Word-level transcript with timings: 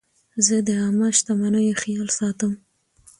زه 0.45 0.55
د 0.67 0.69
عامه 0.81 1.09
شتمنیو 1.17 1.79
خیال 1.81 2.09
ساتم. 2.17 2.53